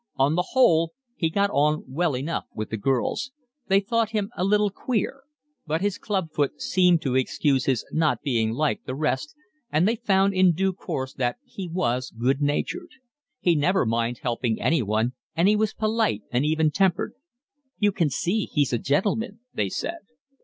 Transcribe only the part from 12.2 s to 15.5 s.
natured. He never minded helping anyone, and